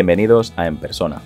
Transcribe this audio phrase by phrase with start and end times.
[0.00, 1.20] Bienvenidos a En Persona,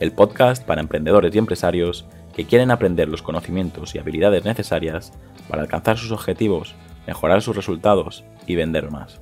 [0.00, 2.04] el podcast para emprendedores y empresarios
[2.34, 5.12] que quieren aprender los conocimientos y habilidades necesarias
[5.48, 6.74] para alcanzar sus objetivos,
[7.06, 9.20] mejorar sus resultados y vender más.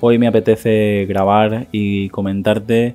[0.00, 2.94] Hoy me apetece grabar y comentarte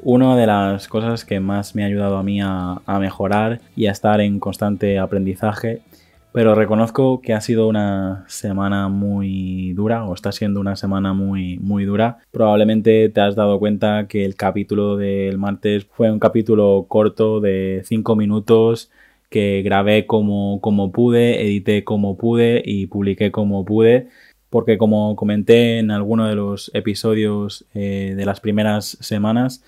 [0.00, 3.90] una de las cosas que más me ha ayudado a mí a, mejorar y a
[3.90, 5.82] estar en constante aprendizaje
[6.32, 11.58] pero reconozco que ha sido una semana muy dura o está siendo una semana muy
[11.58, 12.18] muy dura.
[12.30, 17.82] Probablemente te has dado cuenta que el capítulo del martes fue un capítulo corto de
[17.84, 18.90] 5 minutos
[19.30, 24.08] que grabé como, como pude, edité como pude y publiqué como pude.
[24.50, 29.62] Porque como comenté en alguno de los episodios eh, de las primeras semanas,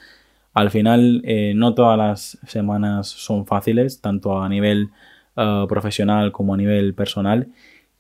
[0.54, 4.90] al final eh, no todas las semanas son fáciles, tanto a nivel
[5.36, 7.48] eh, profesional como a nivel personal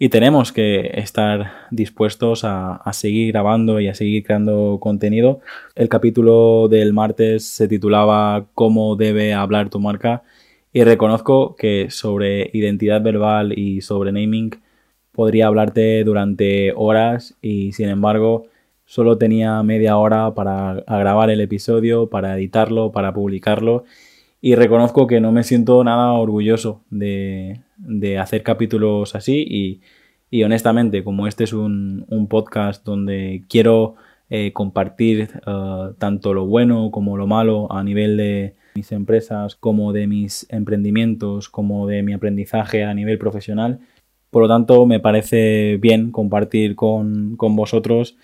[0.02, 5.40] y tenemos que estar dispuestos a, seguir grabando y a seguir creando contenido.
[5.76, 10.24] El capítulo del martes se titulaba ¿Cómo debe hablar tu marca?
[10.72, 14.50] Y reconozco que sobre identidad verbal y sobre naming
[15.12, 18.46] podría hablarte durante horas y sin embargo
[18.84, 23.84] solo tenía media hora para grabar el episodio, para editarlo, para publicarlo
[24.44, 27.60] y reconozco que no me siento nada orgulloso de,
[28.20, 29.80] hacer capítulos así
[30.30, 33.94] y, honestamente, como este es un, podcast donde quiero
[34.30, 39.92] eh, compartir eh, tanto lo bueno como lo malo a nivel de mis empresas, como
[39.92, 43.78] de mis emprendimientos, como de mi aprendizaje a nivel profesional.
[44.30, 48.16] Por lo tanto, me parece bien compartir con, vosotros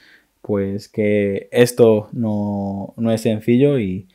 [0.42, 4.08] pues que esto no, no es sencillo y,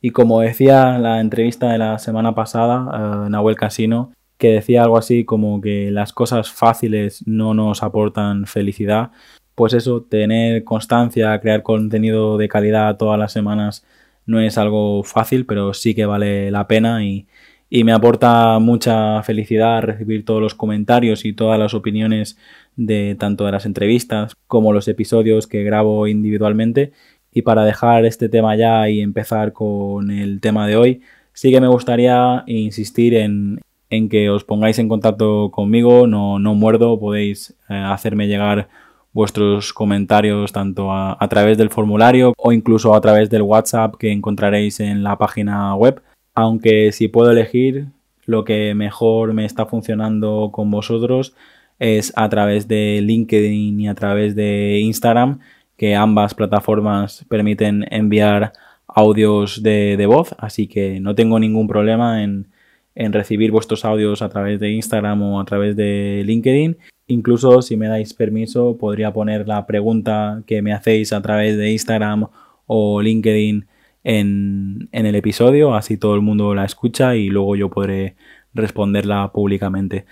[0.00, 4.96] y como decía la entrevista de la semana pasada, uh, Nahuel Casino, que decía algo
[4.96, 9.10] así como que las cosas fáciles no nos aportan felicidad,
[9.54, 13.84] pues eso, tener constancia, crear contenido de calidad todas las semanas
[14.26, 17.26] no es algo fácil, pero sí que vale la pena y,
[17.68, 22.38] y me aporta mucha felicidad recibir todos los comentarios y todas las opiniones
[22.76, 26.92] de tanto de las entrevistas como los episodios que grabo individualmente
[27.32, 31.02] y para dejar este tema ya y empezar con el tema de hoy,
[31.32, 33.60] sí que me gustaría insistir en,
[34.08, 38.68] que os pongáis en contacto conmigo, no, no muerdo, podéis eh, hacerme llegar
[39.12, 44.80] vuestros comentarios tanto a, través del formulario o incluso a través del WhatsApp que encontraréis
[44.80, 46.02] en la página web.
[46.34, 47.86] Aunque si puedo elegir,
[48.26, 51.34] lo que mejor me está funcionando con vosotros
[51.78, 55.40] es a través de LinkedIn y a través de Instagram
[55.80, 58.52] que ambas plataformas permiten enviar
[58.86, 62.48] audios de, voz, así que no tengo ningún problema en,
[62.94, 66.76] recibir vuestros audios a través de Instagram o a través de LinkedIn.
[67.06, 71.72] Incluso si me dais permiso, podría poner la pregunta que me hacéis a través de
[71.72, 72.26] Instagram
[72.66, 73.66] o LinkedIn
[74.04, 78.16] en, en, el episodio, así todo el mundo la escucha y luego yo podré
[78.52, 80.04] responderla públicamente.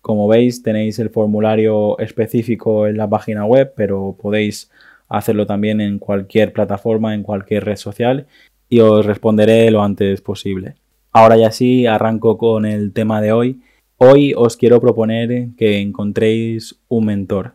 [0.00, 4.71] Como veis, tenéis el formulario específico en la página web, pero podéis
[5.12, 8.26] hacerlo también en cualquier plataforma, en cualquier red social
[8.68, 10.76] y os responderé lo antes posible.
[11.12, 13.60] Ahora ya sí, arranco con el tema de hoy.
[13.98, 17.54] Hoy os quiero proponer que encontréis un mentor.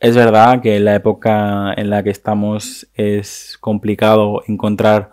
[0.00, 5.10] Es verdad que en la época en la que estamos es complicado encontrar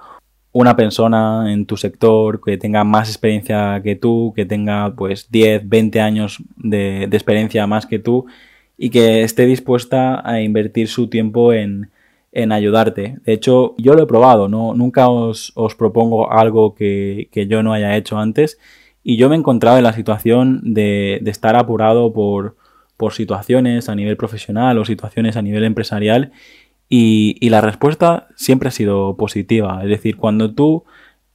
[0.54, 5.68] una persona en tu sector que tenga más experiencia que tú, que tenga pues 10,
[5.68, 8.26] 20 años de, de experiencia más que tú
[8.82, 11.92] y que esté dispuesta a invertir su tiempo en,
[12.32, 13.18] ayudarte.
[13.26, 14.74] De hecho, yo lo he probado, ¿no?
[14.74, 18.58] Nunca os, propongo algo que, yo no haya hecho antes
[19.04, 22.56] y yo me he encontrado en la situación de, estar apurado por,
[23.12, 26.32] situaciones a nivel profesional o situaciones a nivel empresarial
[26.88, 29.82] y, la respuesta siempre ha sido positiva.
[29.84, 30.86] Es decir, cuando tú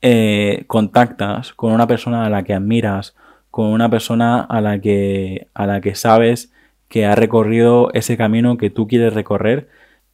[0.01, 3.15] eh, contactas con una persona a la que admiras,
[3.51, 6.51] con una persona a la que, a la que sabes
[6.95, 9.67] que ha recorrido ese camino que tú quieres recorrer,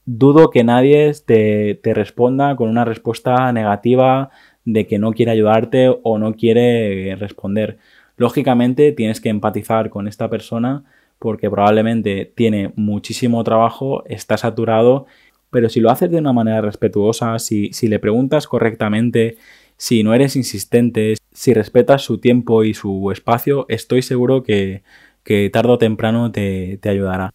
[0.07, 4.31] dudo que nadie te, responda con una respuesta negativa
[4.65, 7.77] de que no quiere ayudarte o no quiere responder.
[8.17, 10.85] Lógicamente tienes que empatizar con esta persona
[11.19, 15.05] porque probablemente tiene muchísimo trabajo, está saturado,
[15.51, 19.37] pero si lo haces de una manera respetuosa, si, si le preguntas correctamente,
[19.77, 24.83] si no eres insistente, si respetas su tiempo y su espacio, estoy seguro que,
[25.25, 27.33] que tarde o temprano te, ayudará.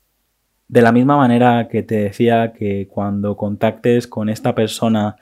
[0.67, 5.17] De la misma manera que te decía que cuando contactes con esta persona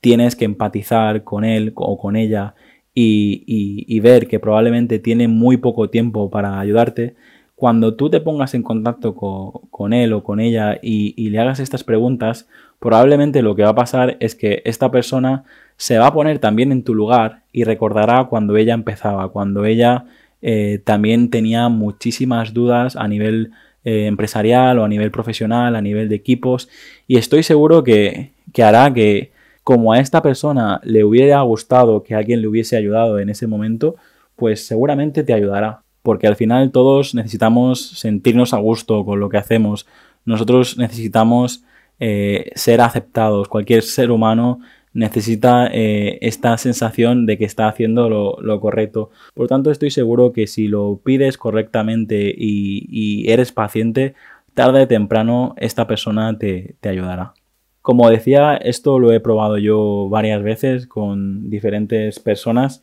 [0.00, 2.54] tienes que empatizar con él o con ella
[2.94, 7.16] y, ver que probablemente tiene muy poco tiempo para ayudarte,
[7.54, 11.84] cuando tú te pongas en contacto con, él o con ella y, le hagas estas
[11.84, 12.48] preguntas,
[12.80, 15.44] probablemente lo que va a pasar es que esta persona
[15.76, 20.04] se va a poner también en tu lugar y recordará cuando ella empezaba, cuando ella
[20.42, 23.52] eh, también tenía muchísimas dudas a nivel
[23.84, 26.68] eh, empresarial o a nivel profesional, a nivel de equipos,
[27.08, 29.32] y estoy seguro que, que hará que
[29.64, 33.96] como a esta persona le hubiera gustado que alguien le hubiese ayudado en ese momento,
[34.36, 39.38] pues seguramente te ayudará porque al final todos necesitamos sentirnos a gusto con lo que
[39.38, 39.86] hacemos.
[40.24, 41.64] Nosotros necesitamos
[42.00, 43.48] eh, ser aceptados.
[43.48, 44.60] Cualquier ser humano
[44.94, 49.10] necesita eh, esta sensación de que está haciendo lo, correcto.
[49.34, 54.14] Por lo tanto, estoy seguro que si lo pides correctamente y, eres paciente,
[54.54, 57.34] tarde o temprano esta persona te, te ayudará.
[57.80, 62.82] Como decía, esto lo he probado yo varias veces con diferentes personas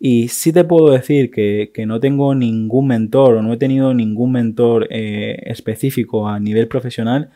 [0.00, 4.32] y sí te puedo decir que, no tengo ningún mentor o no he tenido ningún
[4.32, 7.30] mentor eh, específico a nivel profesional,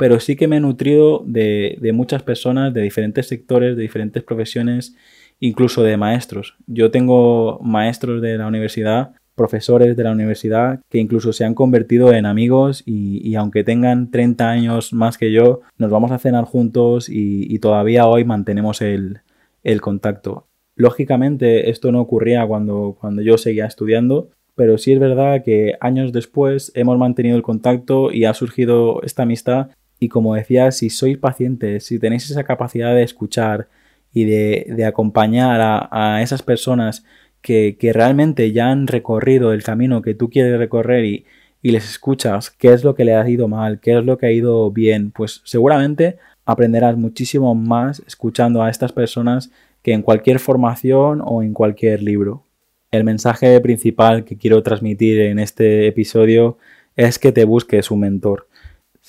[0.00, 4.96] pero sí que me he nutrido de, muchas personas de diferentes sectores, de diferentes profesiones,
[5.40, 6.56] incluso de maestros.
[6.66, 12.14] Yo tengo maestros de la universidad, profesores de la universidad, que incluso se han convertido
[12.14, 17.10] en amigos y, aunque tengan 30 años más que yo, nos vamos a cenar juntos
[17.10, 19.20] y, todavía hoy mantenemos el,
[19.64, 20.46] el contacto.
[20.76, 26.10] Lógicamente esto no ocurría cuando, cuando yo seguía estudiando, pero sí es verdad que años
[26.12, 29.68] después hemos mantenido el contacto y ha surgido esta amistad
[30.00, 33.68] y como decía, si sois pacientes, si tenéis esa capacidad de escuchar
[34.12, 37.04] y de, acompañar a, esas personas
[37.42, 41.26] que, realmente ya han recorrido el camino que tú quieres recorrer y,
[41.62, 44.26] y les escuchas qué es lo que le ha ido mal, qué es lo que
[44.26, 49.50] ha ido bien, pues seguramente aprenderás muchísimo más escuchando a estas personas
[49.82, 52.44] que en cualquier formación o en cualquier libro.
[52.90, 56.58] El mensaje principal que quiero transmitir en este episodio
[56.96, 58.48] es que te busques un mentor.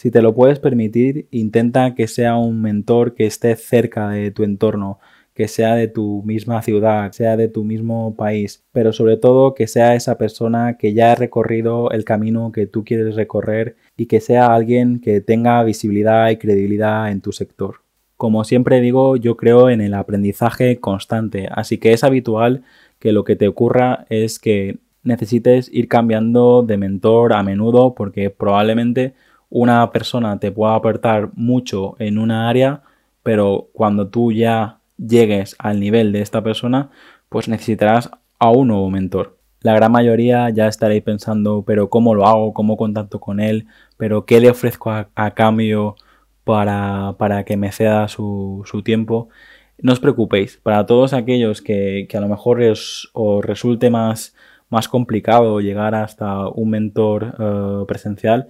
[0.01, 4.41] Si te lo puedes permitir, intenta que sea un mentor que esté cerca de tu
[4.41, 4.97] entorno,
[5.35, 9.67] que sea de tu misma ciudad, sea de tu mismo país, pero sobre todo que
[9.67, 14.21] sea esa persona que ya ha recorrido el camino que tú quieres recorrer y que
[14.21, 17.83] sea alguien que tenga visibilidad y credibilidad en tu sector.
[18.17, 22.63] Como siempre digo, yo creo en el aprendizaje constante, así que es habitual
[22.97, 28.31] que lo que te ocurra es que necesites ir cambiando de mentor a menudo porque
[28.31, 29.13] probablemente
[29.51, 32.81] una persona te pueda aportar mucho en una área,
[33.21, 36.89] pero cuando tú ya llegues al nivel de esta persona,
[37.29, 38.09] pues necesitarás
[38.39, 39.37] a un nuevo mentor.
[39.61, 42.53] La gran mayoría ya estaréis pensando, pero ¿cómo lo hago?
[42.53, 43.67] ¿Cómo contacto con él?
[43.97, 45.95] ¿Pero qué le ofrezco a, cambio?
[46.43, 49.29] para, que me ceda su, tiempo.
[49.77, 53.11] No os preocupéis, para todos aquellos que, a lo mejor os
[53.43, 54.35] resulte más,
[54.69, 58.49] más complicado llegar hasta un mentor eh, presencial,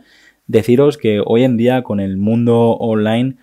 [0.51, 3.37] deciros que hoy en día con el mundo online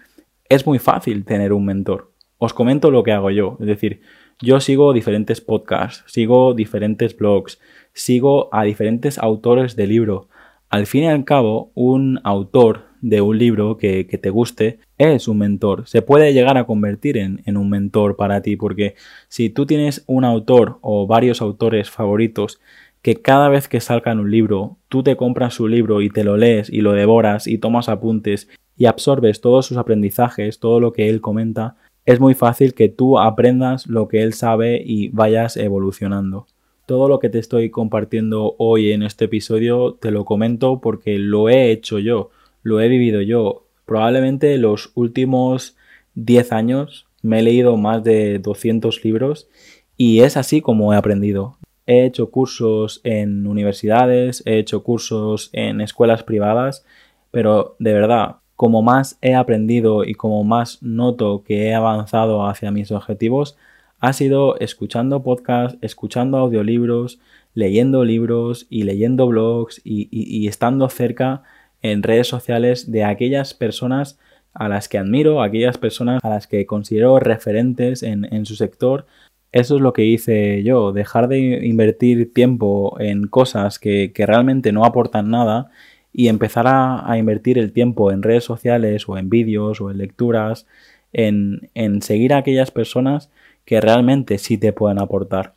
[0.49, 2.13] es muy fácil tener un mentor.
[2.37, 4.03] Os comento lo que hago yo, es decir,
[4.41, 7.61] yo sigo diferentes podcasts, sigo diferentes blogs,
[7.93, 10.29] sigo a diferentes autores de libro.
[10.69, 15.39] Al fin y al cabo, un autor de un libro que, te guste es un
[15.39, 15.89] mentor.
[15.89, 18.97] Se puede llegar a convertir en, en, un mentor para ti porque
[19.29, 22.61] si tú tienes un autor o varios autores favoritos
[23.09, 26.37] que cada vez que salgan un libro, tú te compras su libro y te lo
[26.37, 31.09] lees y lo devoras y tomas apuntes y absorbes todos sus aprendizajes, todo lo que
[31.09, 36.49] él comenta, es muy fácil que tú aprendas lo que él sabe y vayas evolucionando.
[36.85, 41.49] Todo lo que te estoy compartiendo hoy en este episodio te lo comento porque lo
[41.49, 42.29] he hecho yo
[42.63, 43.65] lo he vivido yo.
[43.87, 45.77] Probablemente los últimos
[46.15, 49.49] 10 años me he leído más de 200 libros
[49.97, 51.58] y es así como he aprendido.
[51.89, 56.85] He hecho cursos en universidades, he hecho cursos en escuelas privadas,
[57.31, 62.71] pero de verdad, como más he aprendido y como más noto que he avanzado hacia
[62.71, 63.57] mis objetivos,
[64.01, 67.21] ha sido escuchando podcasts, escuchando audiolibros,
[67.55, 71.43] leyendo libros y leyendo blogs y, estando cerca
[71.81, 74.19] en redes sociales de aquellas personas
[74.53, 79.07] a las que admiro, aquellas personas a las que considero referentes en, su sector.
[79.53, 84.85] Eso es lo que hice yo, dejar de invertir tiempo en cosas que, realmente no
[84.85, 85.71] aportan nada
[86.13, 90.67] y empezar a, invertir el tiempo en redes sociales o en vídeos o en lecturas,
[91.13, 93.31] en, en seguir a aquellas personas
[93.65, 95.55] que realmente sí te pueden aportar.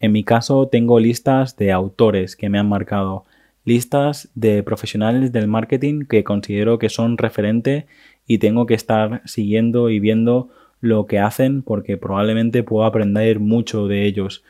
[0.00, 3.24] En mi caso tengo listas de autores que me han marcado
[3.64, 7.86] listas de profesionales del marketing que considero que son referente
[8.26, 10.50] y tengo que estar siguiendo y viendo
[10.84, 14.44] lo que hacen porque probablemente puedo aprender mucho de ellos.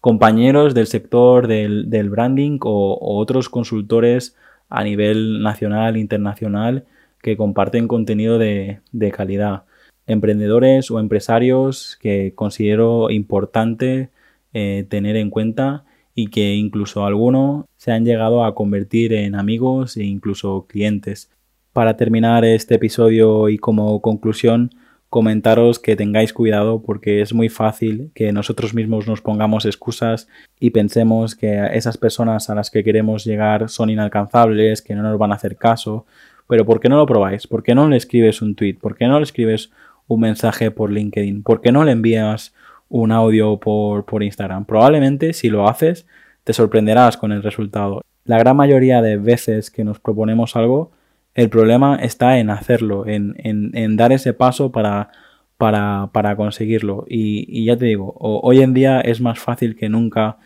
[0.00, 4.36] compañeros del sector del, branding o, otros consultores
[4.70, 6.86] a nivel nacional, internacional,
[7.22, 8.80] que comparten contenido de,
[9.14, 9.64] calidad.
[10.06, 14.10] Emprendedores o empresarios que considero importante
[14.54, 19.96] eh, tener en cuenta y que incluso algunos se han llegado a convertir en amigos
[19.96, 21.30] e incluso clientes.
[21.72, 24.70] Para terminar este episodio y como conclusión,
[25.10, 30.70] comentaros que tengáis cuidado porque es muy fácil que nosotros mismos nos pongamos excusas y
[30.70, 35.32] pensemos que esas personas a las que queremos llegar son inalcanzables, que no nos van
[35.32, 36.06] a hacer caso.
[36.48, 37.46] Pero ¿por qué no lo probáis?
[37.46, 38.78] ¿Por qué no le escribes un tweet?
[38.80, 39.70] ¿Por qué no le escribes
[40.06, 41.42] un mensaje por LinkedIn?
[41.42, 42.54] ¿Por qué no le envías
[42.90, 44.66] un audio por, por Instagram.
[44.66, 46.06] Probablemente si lo haces
[46.44, 48.02] te sorprenderás con el resultado.
[48.24, 50.90] La gran mayoría de veces que nos proponemos algo,
[51.34, 55.10] el problema está en hacerlo, en, en, dar ese paso para,
[55.56, 57.04] para, para conseguirlo.
[57.08, 60.38] Y, y, ya te digo, hoy en día es más fácil que nunca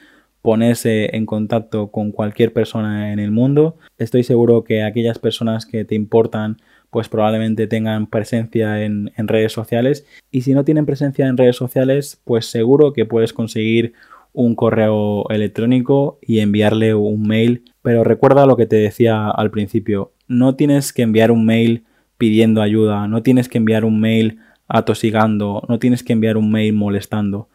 [0.43, 3.79] ponerse en contacto con cualquier persona en el mundo.
[3.97, 6.59] Estoy seguro que aquellas personas que te importan
[6.95, 12.21] pues probablemente tengan presencia en, redes sociales y si no tienen presencia en redes sociales
[12.23, 13.95] pues seguro que puedes conseguir
[14.33, 20.13] un correo electrónico y enviarle un mail pero recuerda lo que te decía al principio
[20.29, 21.85] no tienes que enviar un mail
[22.19, 26.73] pidiendo ayuda no tienes que enviar un mail atosigando no tienes que enviar un mail
[26.73, 27.49] molestando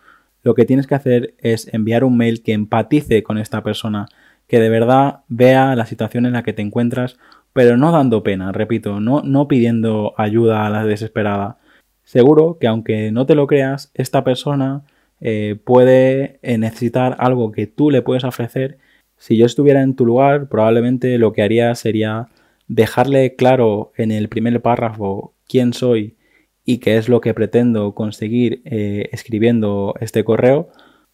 [0.44, 4.08] lo que tienes que hacer es enviar un mail que empatice con esta persona
[4.48, 7.18] que de verdad vea la situación en la que te encuentras
[7.54, 11.58] pero no dando pena, repito, no, no pidiendo ayuda a la desesperada.
[12.04, 14.84] Seguro que aunque no te lo creas, esta persona
[15.20, 18.78] eh, puede eh, necesitar algo que tú le puedes ofrecer.
[19.18, 22.30] Si yo estuviera en tu lugar, probablemente lo que haría sería
[22.70, 26.16] dejarle claro en el primer párrafo quién soy
[26.64, 30.70] y qué es lo que pretendo conseguir eh, escribiendo este correo,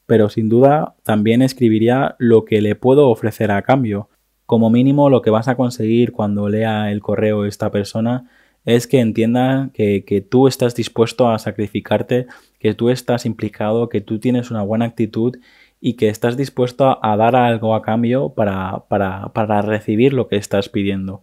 [0.06, 4.10] pero sin duda también escribiría lo que le puedo ofrecer a cambio.
[4.46, 8.30] Como mínimo lo que vas a conseguir cuando lea el correo esta persona
[8.66, 12.26] es que entienda que, tú estás dispuesto a sacrificarte,
[12.60, 15.38] que tú estás implicado, que tú tienes una buena actitud
[15.88, 20.68] y que estás dispuesto a, dar algo a cambio para, para, recibir lo que estás
[20.68, 21.22] pidiendo.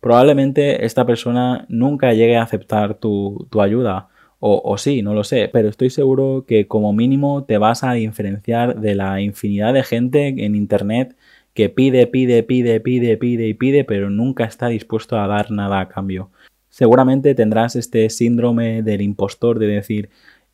[0.00, 4.08] Probablemente esta persona nunca llegue a aceptar tu, ayuda,
[4.40, 7.92] o, o, sí, no lo sé, pero estoy seguro que como mínimo te vas a
[7.92, 11.16] diferenciar de la infinidad de gente en Internet
[11.54, 15.78] que pide, pide, pide, pide, pide y pide, pero nunca está dispuesto a dar nada
[15.78, 16.32] a cambio.
[16.68, 20.10] Seguramente tendrás este síndrome del impostor de decir,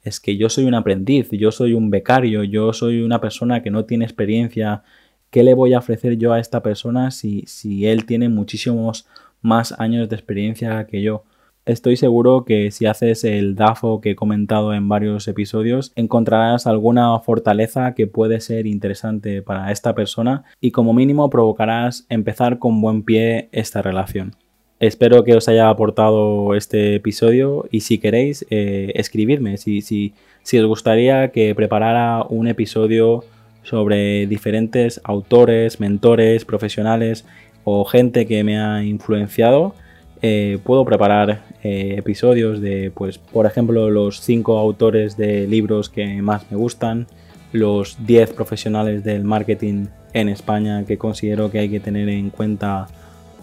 [0.06, 3.72] es que yo soy un aprendiz, yo soy un becario, yo soy una persona que
[3.72, 4.84] no tiene experiencia,
[5.30, 9.08] ¿qué le voy a ofrecer yo a esta persona si, si él tiene muchísimos
[9.42, 11.25] más años de experiencia que yo?
[11.64, 17.18] Estoy seguro que si haces el DAFO que he comentado en varios episodios, encontrarás alguna
[17.18, 23.02] fortaleza que puede ser interesante para esta persona y como mínimo provocarás empezar con buen
[23.02, 24.36] pie esta relación.
[24.78, 30.59] Espero que os haya aportado este episodio y si queréis eh, escribirme, si, si, si
[30.59, 33.25] os gustaría que preparara un episodio
[33.62, 37.25] sobre diferentes autores, mentores, profesionales
[37.64, 39.75] o gente que me ha influenciado,
[40.21, 46.21] eh, puedo preparar eh, episodios de, pues, por ejemplo, los 5 autores de libros que
[46.21, 47.06] más me gustan,
[47.52, 52.88] los 10 profesionales del marketing en España que considero que hay que tener en cuenta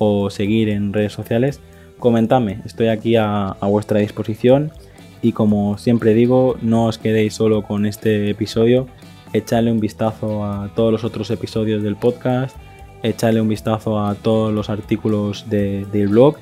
[0.04, 1.62] o seguir en redes sociales,
[2.00, 4.72] comentadme, estoy aquí a, a vuestra disposición
[5.22, 8.88] y como siempre digo, no os quedéis solo con este episodio,
[9.32, 12.56] echadle un vistazo a todos los otros episodios del podcast,
[13.04, 16.38] echadle un vistazo a todos los artículos del blog.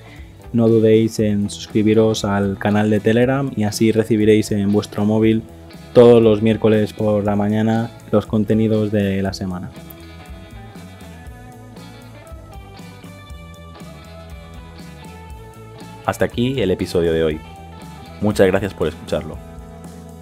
[0.54, 5.44] No dudéis en suscribiros al canal de Telegram y así recibiréis en vuestro móvil
[5.94, 9.72] todos los miércoles por la mañana los contenidos de la semana.
[16.06, 17.40] Hasta aquí el episodio de hoy.
[18.22, 19.38] Muchas gracias por escucharlo.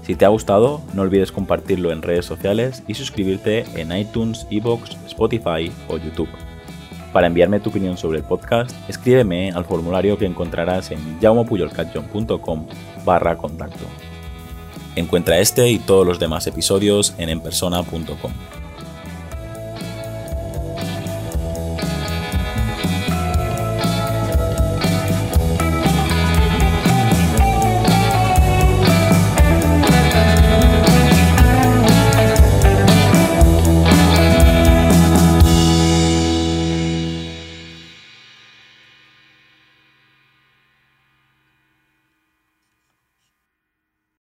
[0.03, 4.97] Si te ha gustado, no olvides compartirlo en redes sociales y suscribirte en iTunes, Evox,
[5.05, 6.29] Spotify o YouTube.
[7.13, 12.67] Para enviarme tu opinión sobre el podcast, escríbeme al formulario que encontrarás en jaumopuyolcatjon.com
[13.05, 13.85] barra contacto.
[14.95, 18.31] Encuentra este y todos los demás episodios en enpersona.com.